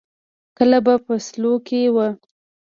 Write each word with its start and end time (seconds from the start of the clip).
کله 0.57 0.77
به 0.85 0.93
په 1.05 1.13
سلو 1.25 1.53
کې 1.67 1.81
وه. 1.95 2.07